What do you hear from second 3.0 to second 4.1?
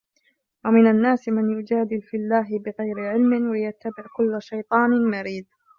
عِلْمٍ وَيَتَّبِعُ